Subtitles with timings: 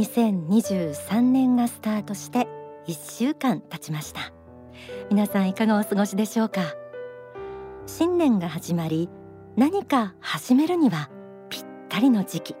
[0.00, 2.48] 2023年がスタートして
[2.86, 4.32] 1週間経ちました。
[5.10, 6.62] 皆さんいかがお過ごしでしょうか？
[7.86, 9.10] 新年が始まり
[9.56, 11.10] 何か始めるには
[11.50, 12.56] ぴったりの時期。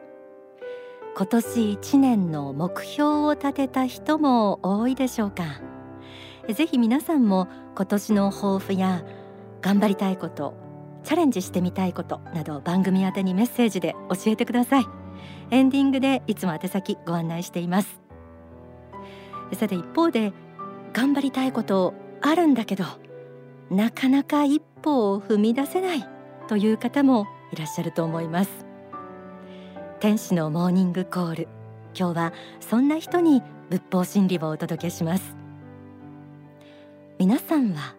[1.16, 5.44] 今年1年の目標を立てた人も多いでしょうか？
[6.52, 9.02] ぜひ皆さんも今年の抱負や
[9.62, 10.54] 頑張りたいこと
[11.04, 14.84] チャレンジしてみたいことなど番組宛にメッセージで教えてください。
[15.50, 18.00] エンディングでいつも宛先ご案内しています。
[19.54, 20.32] さて一方で
[20.92, 22.84] 頑張りたいことあるんだけど
[23.70, 26.08] なかなか一歩を踏み出せない
[26.48, 28.64] という方もいらっしゃると思います。
[29.98, 31.48] 天使のモーニングコール。
[31.94, 35.36] 今日はそんな人に仏法真理をお届けします。
[37.18, 37.96] 皆さんは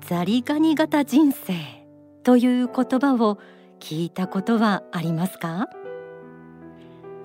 [0.00, 1.52] ザリガニ型人生
[2.22, 3.38] という言葉を
[3.78, 5.68] 聞いたことはありますか？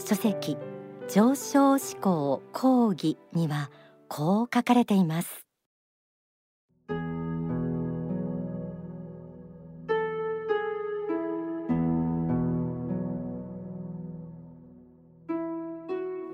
[0.10, 0.58] 書籍
[1.10, 3.70] 上昇思考講義には
[4.08, 5.46] こう書かれています。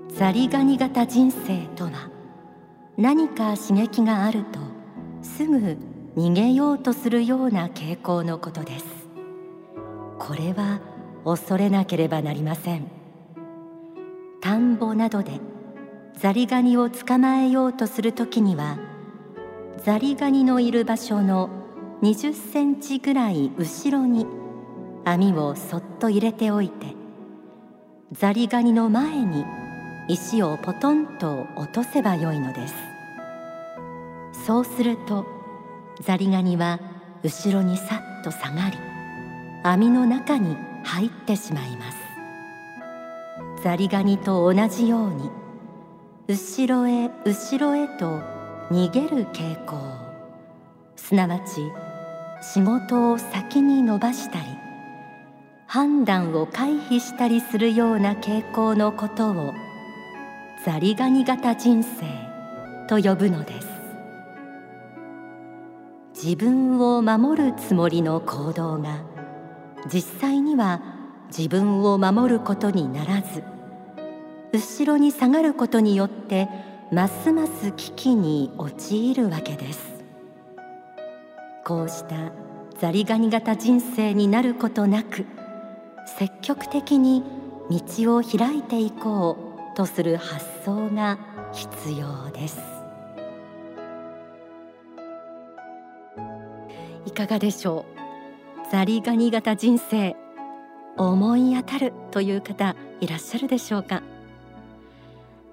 [0.06, 2.12] ザリガニ型人生とは
[2.96, 4.60] 何か刺激があると
[5.20, 5.76] すぐ
[6.16, 8.84] 逃げようとするような傾向のことです。
[10.20, 10.80] これは
[11.24, 13.03] 恐れなければなりません。
[14.44, 15.40] 田んぼなどで
[16.18, 18.76] ザリガニを捕まえようとするときには
[19.82, 21.48] ザリガニのいる場所の
[22.02, 24.26] 20センチぐらい後ろに
[25.06, 26.88] 網をそっと入れておいて
[28.12, 29.46] ザリガニの前に
[30.08, 32.74] 石をポトンと落とせばよいのです。
[34.46, 35.24] そうすると
[36.02, 36.80] ザリガニは
[37.22, 38.76] 後ろにさっと下がり
[39.62, 42.03] 網の中に入ってしまいます。
[43.64, 45.30] ザリガニと同じように
[46.28, 48.20] 後ろへ後ろへと
[48.70, 49.78] 逃げる傾向。
[50.96, 51.62] すなわち
[52.42, 54.44] 仕事を先に伸ばしたり
[55.66, 59.54] 判断を回避したりするような傾向のことを
[60.66, 62.02] ザリガニ型人生
[62.86, 63.68] と呼ぶのです。
[66.12, 68.98] 自分を守るつもりの行動が
[69.90, 70.82] 実際には
[71.28, 73.53] 自分を守ることにならず
[74.54, 76.48] 後ろに下がることによって
[76.92, 80.04] ますます危機に陥るわけです。
[81.64, 82.30] こうした
[82.78, 85.26] ザリガニ型人生になることなく
[86.18, 87.24] 積極的に
[87.68, 91.18] 道を開いていこうとする発想が
[91.52, 92.60] 必要です。
[97.06, 97.86] いかがでしょ
[98.68, 98.70] う？
[98.70, 100.14] ザリガニ型人生
[100.96, 104.02] 思い当たるという方いらっしゃるでしょうか？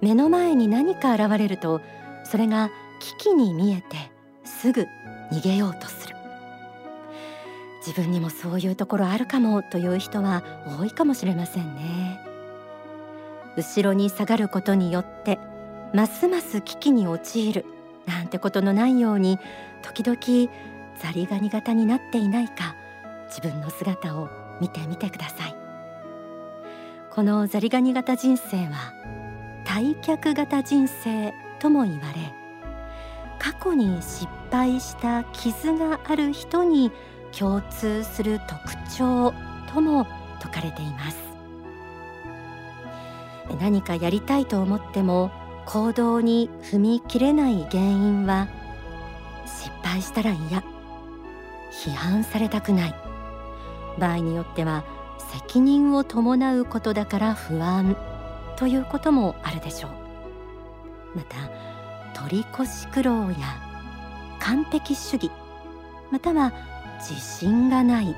[0.02, 1.80] 目の前に何か現れると
[2.24, 2.70] それが
[3.00, 3.96] 危機に見えて
[4.44, 4.86] すぐ
[5.30, 6.16] 逃げようとする。
[7.84, 10.44] 自分にもそういうところあるかもという人は
[10.78, 12.20] 多いかもしれませんね。
[13.56, 15.38] 後ろに下がることによって
[15.92, 17.64] ますます危機に陥る
[18.06, 19.38] なんてことのないように
[19.82, 20.50] 時々
[21.02, 22.76] ザリガニ型になっていないか
[23.28, 24.28] 自分の姿を
[24.60, 25.54] 見てみてください。
[27.10, 28.94] このザリガニ型人生は
[29.72, 32.34] 退却型人生とも言われ
[33.38, 36.92] 過去に失敗した傷がある人に
[37.36, 38.60] 共通する特
[38.94, 39.32] 徴
[39.72, 40.06] とも
[40.40, 41.16] 説かれています。
[43.58, 45.30] 何かやりたいと思っても
[45.64, 48.48] 行動に踏み切れない原因は
[49.46, 50.62] 失敗したら嫌
[51.72, 52.94] 批判されたくない。
[53.98, 54.84] 場合によっては
[55.46, 58.11] 責任を伴うことだから不安。
[58.62, 59.90] ということもあるでしょう。
[61.16, 63.36] また取り越し苦労や
[64.38, 65.32] 完璧主義
[66.12, 66.52] または
[67.00, 68.14] 自信がない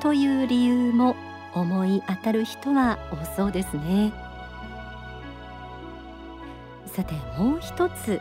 [0.00, 1.16] という理由も
[1.54, 4.12] 思い当たる人は多そうですね。
[6.84, 8.20] さてもう一つ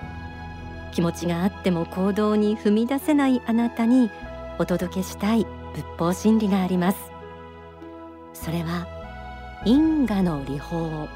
[0.94, 4.10] 気持ちがあっても行動に踏み出せないあなたに
[4.60, 7.12] お届けしたい仏法真理があります。
[8.32, 8.88] それは
[9.66, 11.10] 因果の理法。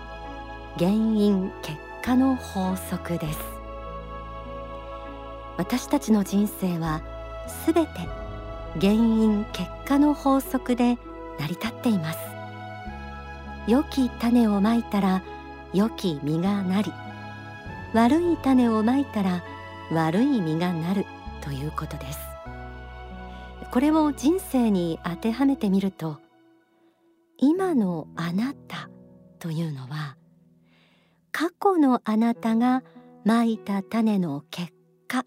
[0.79, 3.39] 原因結果の法則です。
[5.55, 7.01] 私たちの人生は
[7.47, 7.89] すべて
[8.81, 10.97] 原因結果の法則で
[11.39, 12.19] 成り立っています。
[13.67, 15.21] 良き種をまいたら
[15.73, 16.91] 良き実がなり
[17.93, 19.43] 悪い種をまいたら
[19.91, 21.05] 悪い実がなる
[21.41, 22.19] ということです。
[23.71, 26.17] これを人生に当てはめてみると
[27.37, 28.89] 今のあなた
[29.37, 30.17] というのは
[31.33, 32.83] 過去のあなたが
[33.25, 34.71] まいた種の結
[35.07, 35.25] 果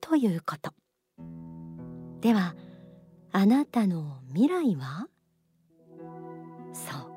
[0.00, 0.72] ということ。
[2.20, 2.56] では
[3.32, 5.08] あなたの未来は？
[6.72, 7.12] そう。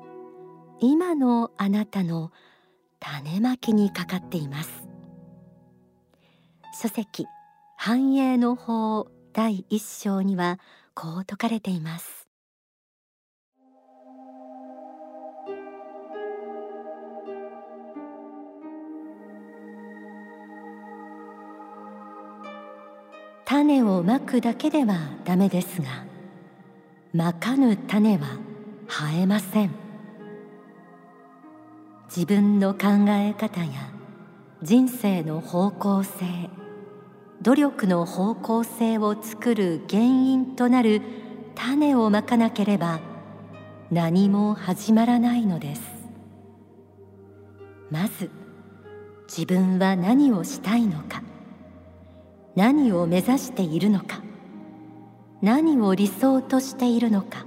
[0.80, 2.30] 今のあなたの
[3.00, 4.86] 種まきにかかっています。
[6.78, 7.26] 書籍
[7.78, 10.60] 繁栄の法第一章には
[10.94, 12.28] こう説かれています。
[23.60, 24.94] 種をまくだけでは
[25.26, 26.06] ダメですが
[27.12, 28.38] まかぬ種は
[28.88, 29.70] 生えません。
[32.06, 33.92] 自分の考え方や
[34.62, 36.24] 人生の方向性
[37.42, 41.02] 努力の方向性を作る原因となる
[41.54, 43.00] 種をまかなければ
[43.90, 45.82] 何も始まらないのです。
[47.90, 48.30] まず
[49.28, 51.29] 自分は何をしたいのか。
[52.56, 54.22] 何を目指しているのか
[55.42, 57.46] 何を理想としているのか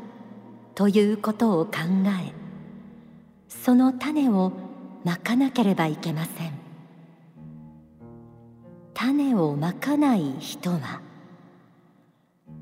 [0.75, 1.71] ということを考
[2.27, 2.33] え
[3.47, 4.51] その種を
[5.03, 6.63] まかなければいけません。
[8.93, 11.01] 種をまかない人は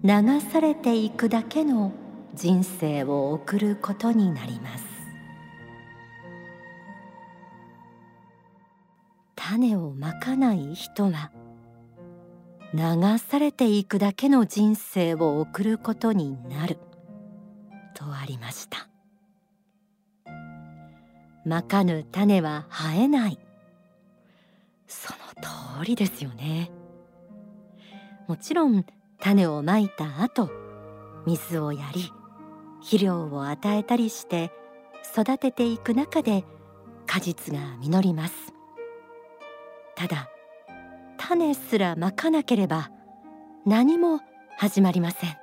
[0.04, 1.92] 流されていくだけの
[2.34, 4.84] 人生を送ることになります。
[9.36, 11.32] 種をまかない人は
[12.74, 16.78] 流されていくだけの人生を送ることになる。
[17.94, 18.88] とありました。
[21.46, 23.40] まかぬ種は生えない。
[24.88, 25.20] その
[25.82, 26.72] 通りですよね。
[28.28, 28.86] もちろん
[29.20, 30.50] 種をまいた後
[31.26, 32.12] 水をやり
[32.80, 34.52] 肥料を与えたりして
[35.14, 36.46] 育てていく中で
[37.06, 38.54] 果実が実ります。
[39.96, 40.30] ただ
[41.32, 42.92] 種すらまかなければ
[43.66, 44.20] 何も
[44.58, 45.38] 始まりません。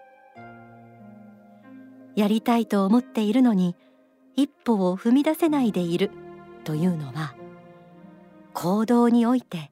[2.14, 3.75] やりたいと思っているのに
[4.37, 6.11] 一歩を踏み出せないでいる
[6.64, 7.35] というのは
[8.52, 9.70] 行動において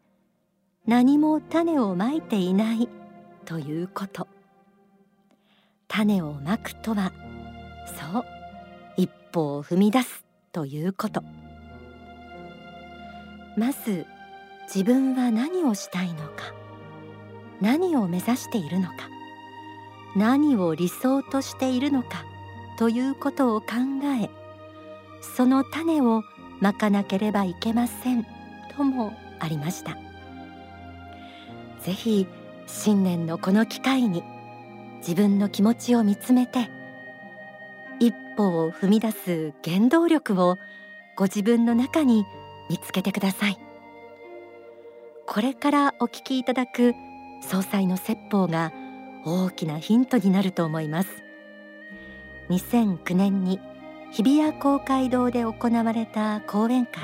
[0.87, 2.89] 何も種をまいていない
[3.45, 4.27] ということ。
[5.87, 7.13] 種をまくとは
[8.13, 8.25] そう
[8.97, 11.23] 一歩を踏み出すということ。
[13.59, 14.07] まず
[14.67, 16.55] 自分は何をしたいのか
[17.61, 18.95] 何を目指しているのか
[20.15, 22.25] 何を理想としているのか
[22.79, 23.67] ということを考
[24.23, 24.31] え
[25.21, 26.23] その種を
[26.61, 28.27] まかなければいけません
[28.77, 29.99] ともありました。
[31.87, 32.27] ぜひ
[32.67, 34.25] 新年のこの機会に
[34.99, 36.69] 自分の気持ちを見つめて
[38.01, 40.59] 一歩を踏み出す原動力を
[41.17, 42.25] ご自分の中に
[42.69, 43.66] 見つけてください。
[45.27, 46.95] これからお聞きいただく
[47.41, 48.73] 総裁の説法が
[49.25, 51.09] 大きなヒントになると思います。
[52.49, 53.61] 2009年に
[54.13, 55.53] 日比谷公会堂で行
[55.85, 57.03] われた講演会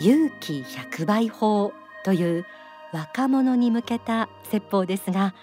[0.00, 1.72] 勇気100倍法
[2.04, 2.44] という
[2.92, 5.34] 若者に向けた説法ですが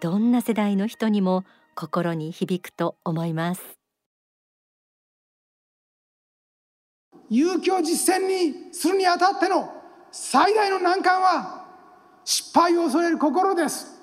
[0.00, 1.44] どんな世代の人にも
[1.74, 3.62] 心に響くと思います。
[7.30, 9.77] 勇気を実践にするにあたっての
[10.10, 11.66] 最大の難関は
[12.24, 14.00] 失敗を恐れる心です。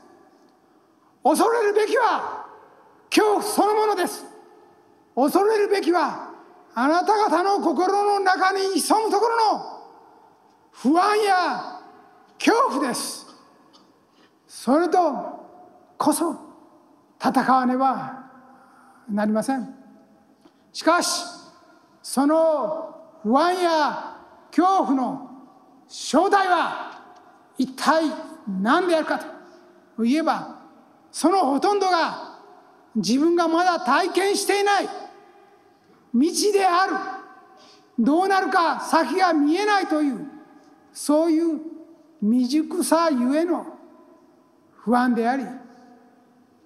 [1.24, 2.46] 恐れるべきは
[3.10, 4.26] 恐怖そのものです。
[5.16, 6.32] 恐れるべきは
[6.74, 9.76] あなた方の心の中に潜むところの
[10.72, 11.82] 不安や
[12.38, 13.26] 恐怖です。
[14.48, 15.00] それと
[15.98, 16.36] こそ
[17.20, 18.26] 戦わねば
[19.10, 19.74] なりません。
[20.74, 21.24] しかし
[22.04, 24.18] その不安や
[24.52, 25.35] 恐怖の
[25.88, 27.02] 正体は
[27.58, 28.04] 一体
[28.62, 29.20] 何であるか
[29.96, 30.60] といえば
[31.12, 32.40] そのほとんどが
[32.96, 34.86] 自分がまだ体験していない。
[34.86, 36.94] 道である。
[37.98, 40.28] どうなるか先が見えないという
[40.92, 41.60] そういう
[42.22, 43.66] 未熟さゆえの
[44.76, 45.46] 不安であり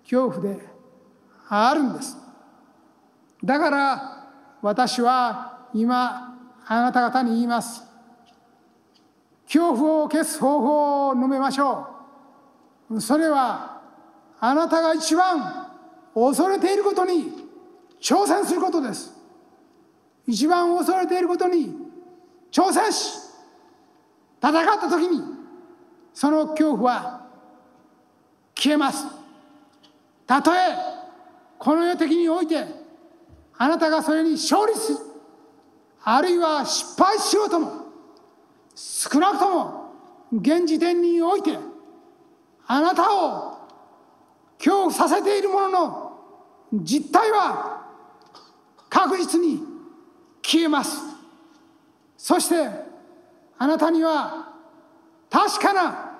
[0.04, 0.60] 恐怖で
[1.48, 2.18] あるんです。
[3.44, 4.28] だから
[4.62, 7.89] 私は今あなた方に言います。
[9.52, 11.88] 恐怖を消す方法を述べましょ
[12.92, 13.02] う。
[13.02, 13.82] それは
[14.40, 15.74] あなたが一番
[16.14, 17.48] 恐れていることに
[18.00, 19.12] 挑戦することです。
[20.28, 21.76] 一番恐れていることに
[22.52, 23.18] 挑戦し
[24.40, 25.24] 戦った時に
[26.14, 27.28] その恐怖は
[28.54, 29.04] 消えます。
[30.28, 30.76] たとえ
[31.58, 32.64] この世的において
[33.58, 35.00] あなたがそれに勝利する
[36.04, 37.89] あるいは失敗しようとも
[38.82, 39.92] 少なくとも
[40.32, 41.58] 現時点において
[42.66, 43.58] あなたを
[44.58, 46.20] 恐怖させているものの
[46.74, 47.86] 実態は
[48.90, 49.62] 確実に
[50.42, 50.98] 消えます。
[52.16, 52.70] そして
[53.58, 54.54] あなたには
[55.30, 56.16] 確かな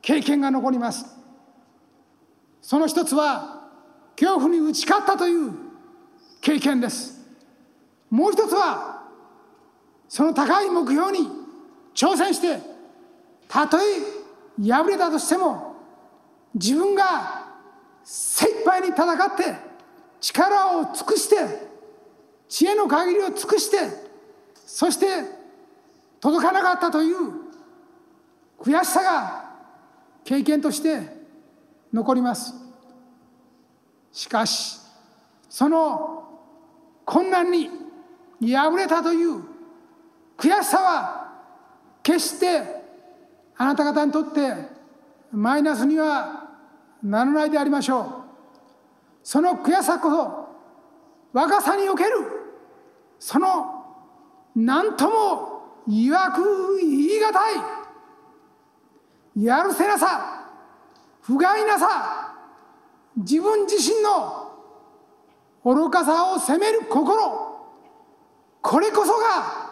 [0.00, 1.04] 経験が残ります。
[2.62, 3.68] その一つは
[4.16, 5.52] 恐怖に打ち勝ったという
[6.40, 7.20] 経験です。
[8.08, 8.93] もう一つは
[10.14, 11.28] その高い目標に
[11.92, 12.60] 挑戦して
[13.48, 13.80] たとえ
[14.70, 15.74] 敗れたとしても
[16.54, 17.48] 自分が
[18.04, 19.56] 精一杯に戦って
[20.20, 21.36] 力を尽くして
[22.48, 23.76] 知恵の限りを尽くして
[24.64, 25.06] そして
[26.20, 27.16] 届かなかったという
[28.60, 29.50] 悔しさが
[30.22, 31.08] 経験として
[31.92, 32.54] 残ります。
[34.12, 34.78] しかし
[35.48, 36.28] その
[37.04, 37.68] 困難に
[38.40, 39.53] 敗れたという
[40.36, 41.32] 悔しさは
[42.02, 42.62] 決して
[43.56, 44.54] あなた方にとって
[45.32, 46.50] マイナスには
[47.02, 48.06] ならないでありましょう。
[49.22, 50.48] その悔しさこそ
[51.32, 52.10] 若さにおける
[53.18, 53.84] その
[54.54, 57.32] 何ともいわく言い難
[59.36, 60.46] いやるせなさ
[61.22, 62.34] 不甲斐なさ
[63.16, 64.52] 自分自身の
[65.64, 67.16] 愚かさを責める心
[68.60, 69.63] これこそが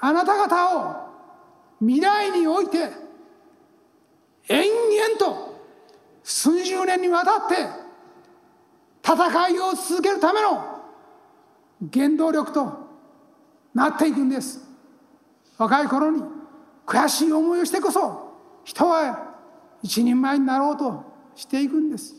[0.00, 0.96] あなた方を
[1.80, 2.78] 未来において
[4.48, 5.60] 延々と
[6.22, 7.56] 数十年にわたって
[9.02, 10.82] 戦いを続けるための
[11.92, 12.88] 原動力と
[13.74, 14.68] なっていくんです。
[15.56, 16.22] 若い頃に
[16.86, 19.34] 悔しい思いをしてこそ人は
[19.82, 21.04] 一人前になろうと
[21.34, 22.14] していくんです。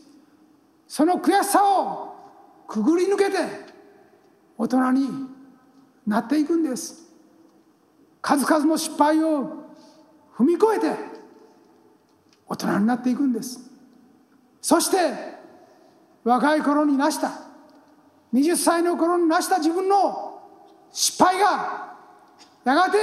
[0.88, 2.14] その悔しさを
[2.66, 3.38] くぐり抜けて
[4.56, 5.08] 大人に
[6.06, 7.11] なっていくんです。
[8.22, 9.66] 数々の失敗を
[10.36, 10.96] 踏み越えて
[12.46, 13.60] 大人になっていくんです。
[14.60, 14.96] そして
[16.22, 17.32] 若い頃に成した
[18.32, 20.40] 20歳の頃に成した自分の
[20.92, 21.96] 失敗が
[22.64, 22.98] やがて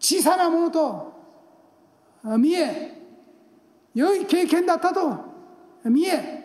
[0.00, 1.12] 小さなものと
[2.38, 2.92] 見え
[3.94, 5.16] 良い経験だったと
[5.84, 6.44] 見え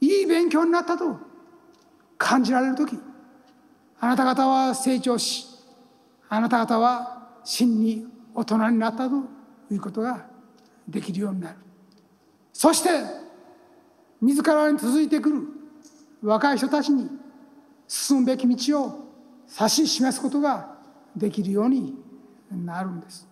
[0.00, 1.18] いい勉強になったと
[2.18, 2.98] 感じられる時
[4.00, 5.55] あなた方は成長し
[6.28, 9.16] あなた方は真に大人になったと
[9.70, 10.26] いうことが
[10.88, 11.56] できるようになる。
[12.52, 12.88] そして
[14.20, 15.42] 自らに続いてくる
[16.22, 17.08] 若い人たちに
[17.86, 19.06] 進むべき道を
[19.58, 20.76] 指し示すことが
[21.14, 21.94] できるように
[22.50, 23.28] なるんです。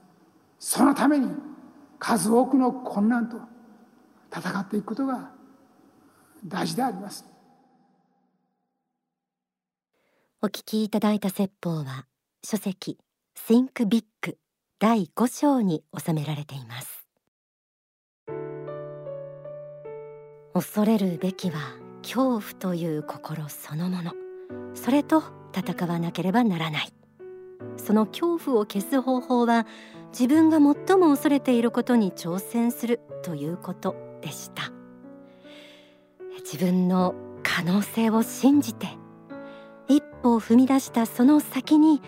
[0.59, 1.29] そのために
[1.99, 3.39] 数多くの困難と
[4.35, 5.31] 戦っていくことが
[6.45, 7.25] 大事であります。
[10.43, 12.07] お聞きいただいた説法は
[12.47, 12.99] 書籍
[13.49, 14.05] Think Big
[14.79, 17.07] 第5章に収められています。
[20.53, 21.59] 恐れるべきは
[22.03, 24.13] 恐怖という心そのもの。
[24.75, 25.23] それと
[25.57, 26.93] 戦わなければならない。
[27.79, 29.67] その恐怖を消す方法は
[30.13, 34.71] 自分が最も恐れていることに挑戦するということでした。
[36.41, 38.89] 自分の可能性を信じて
[39.89, 42.03] 一歩を踏み出したその先に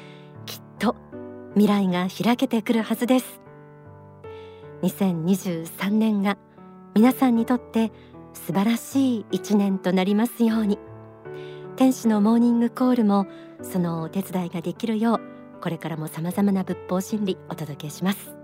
[1.57, 3.41] 未来が開けてくるはずです。
[4.83, 6.37] 2023年が
[6.95, 7.93] 皆さんにとって
[8.35, 10.79] 素晴らしい一年となりますように。
[11.77, 13.27] 天使のモーニングコールも
[13.63, 18.36] そのお手伝いができるようこれからも様々な仏法真理お届けします。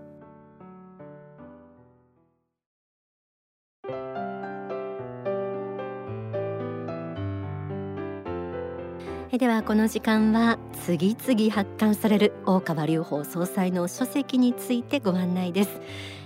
[9.39, 15.81] ではこの時間は次々発刊される大川隆法総裁の書籍についてご案内です、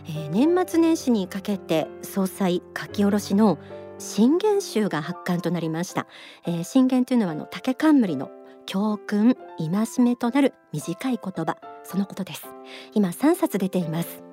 [0.09, 3.59] えー、年末年始にかけて総裁書き下ろしの
[3.99, 6.09] 信玄集が発刊となりました、
[6.47, 8.29] えー、信玄というのはあの竹冠の
[8.67, 11.57] 教訓戒めとなる短い言葉。
[11.85, 12.49] そのことです。
[12.95, 14.25] 今3冊出ています。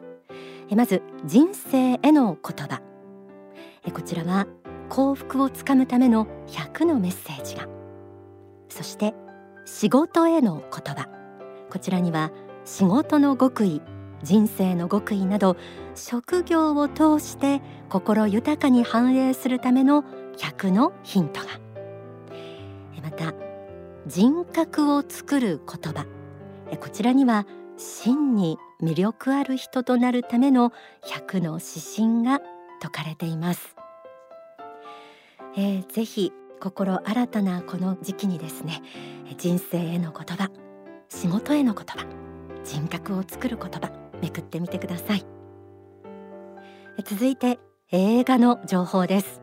[0.75, 2.81] まず人生への言葉。
[3.93, 4.47] こちらは
[4.89, 7.82] 幸福をつかむための100のメッセージが。
[8.73, 9.13] そして
[9.65, 11.07] 仕事への言葉。
[11.69, 12.31] こちらには
[12.65, 13.81] 仕事の極意
[14.23, 15.57] 人生の極意など
[15.95, 20.03] 職業を通して心豊かに反映するための
[20.37, 21.47] 100のヒントが。
[23.03, 23.33] また
[24.07, 26.05] 人格を作る言葉。
[26.79, 27.45] こちらには
[27.77, 30.71] 真に魅力ある人となるための
[31.05, 32.41] 100の指針が
[32.81, 33.75] 説かれています、
[35.55, 38.81] えー、ぜひ心新たなこの時期にですね
[39.37, 40.49] 人生への言葉
[41.09, 42.05] 仕事への言葉
[42.63, 43.91] 人格を作る言葉
[44.21, 45.25] めくってみてください。
[47.03, 47.59] 続いて
[47.91, 49.41] 映画の情報です。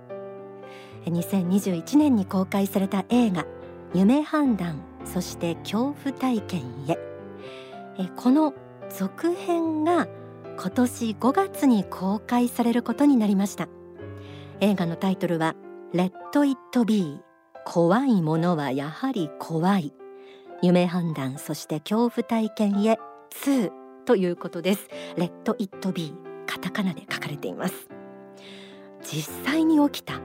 [1.04, 3.44] 2021年に公開された映画
[3.92, 6.98] 夢判断そして恐怖体験へ。
[8.16, 8.54] この
[8.88, 10.08] 続編が
[10.58, 13.68] 今年5月に公開されることになりました。
[14.60, 15.54] 映画のタイトルは
[15.92, 17.18] レッド・イット・ビー。
[17.64, 19.92] 怖いものはやはり怖い。
[20.62, 22.96] 夢判断そして恐怖体験へ
[23.42, 23.72] 2
[24.04, 24.88] ということです。
[25.16, 26.46] レッド・イット・ビー。
[26.46, 27.88] カタカナで書かれています。
[29.02, 30.20] 実際に起きた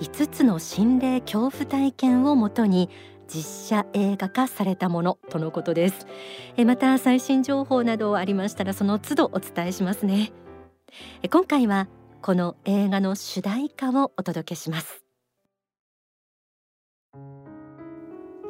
[0.00, 2.90] 5つの心霊恐怖体験をもとに
[3.26, 6.06] 実写映画化されたものとのことです。
[6.58, 10.30] えまた最新情報などありましたらその都度お伝えしますね。
[11.22, 11.88] え今回は
[12.20, 15.05] この映画の主題歌をお届けします。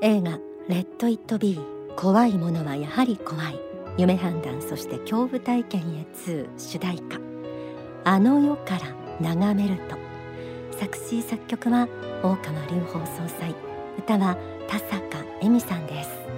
[0.02, 0.38] 映画
[0.68, 1.94] レッドイットビー。
[1.94, 3.58] 怖いものはやはり怖い。
[3.96, 7.18] 夢判断そして恐怖体験へ2主題歌。
[8.04, 9.96] あの世から眺めると。
[10.78, 11.88] 作詞作曲は
[12.22, 13.54] 大川隆法総裁。
[13.96, 14.36] 歌は
[14.68, 16.35] 田坂恵美さんです。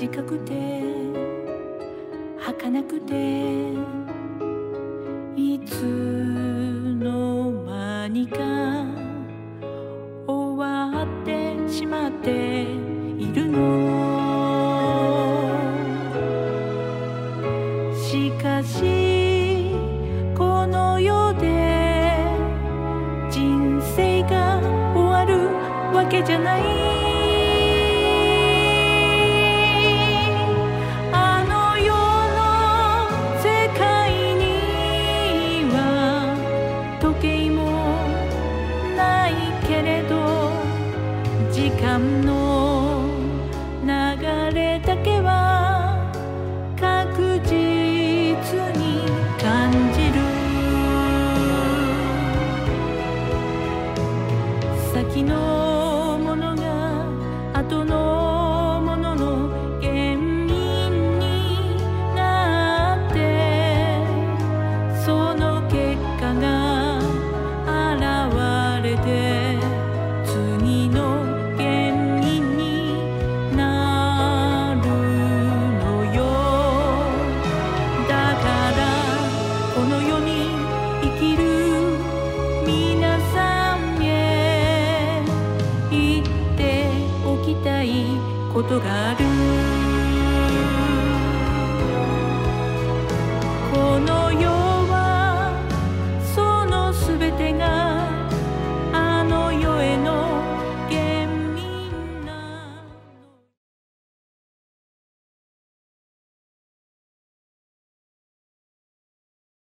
[0.00, 0.80] 短くて
[2.38, 3.72] 儚くて
[5.34, 5.82] いつ
[7.00, 8.57] の間にか
[41.58, 41.98] 時間